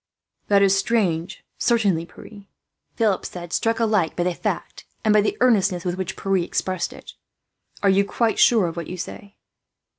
"That 0.47 0.63
is 0.63 0.75
strange, 0.75 1.43
certainly, 1.59 2.07
Pierre," 2.07 2.45
Philip 2.95 3.23
said, 3.23 3.53
struck 3.53 3.79
alike 3.79 4.15
by 4.15 4.23
the 4.23 4.33
fact 4.33 4.83
and 5.05 5.13
by 5.13 5.21
the 5.21 5.37
earnestness 5.41 5.85
with 5.85 5.93
which 5.95 6.17
Pierre 6.17 6.37
expressed 6.37 6.91
it. 6.91 7.13
"Are 7.83 7.89
you 7.91 8.03
quite 8.03 8.39
sure 8.39 8.65
of 8.65 8.75
what 8.75 8.87
you 8.87 8.97
say?" 8.97 9.35